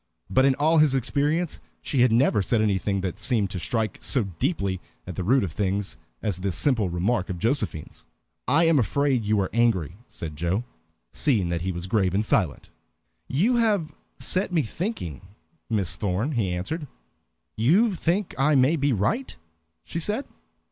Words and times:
But 0.31 0.45
in 0.45 0.55
all 0.55 0.79
his 0.79 0.95
experience 0.95 1.59
she 1.83 2.01
had 2.01 2.11
never 2.11 2.41
said 2.41 2.59
anything 2.59 3.01
that 3.01 3.19
seemed 3.19 3.51
to 3.51 3.59
strike 3.59 3.99
so 4.01 4.23
deeply 4.39 4.81
at 5.05 5.15
the 5.15 5.23
root 5.23 5.43
of 5.43 5.51
things 5.51 5.95
as 6.23 6.39
this 6.39 6.57
simple 6.57 6.89
remark 6.89 7.29
of 7.29 7.37
Josephine's. 7.37 8.03
"I 8.47 8.63
am 8.63 8.79
afraid 8.79 9.23
you 9.23 9.39
are 9.41 9.51
angry," 9.53 9.97
said 10.07 10.35
Joe, 10.35 10.63
seeing 11.11 11.49
that 11.49 11.61
he 11.61 11.71
was 11.71 11.85
grave 11.85 12.15
and 12.15 12.25
silent. 12.25 12.71
"You 13.27 13.57
have 13.57 13.93
set 14.17 14.51
me 14.51 14.63
thinking, 14.63 15.21
Miss 15.69 15.95
Thorn," 15.95 16.31
he 16.31 16.49
answered. 16.51 16.87
"You 17.55 17.93
think 17.93 18.33
I 18.39 18.55
may 18.55 18.77
be 18.77 18.93
right?" 18.93 19.35
she 19.83 19.99
said. 19.99 20.25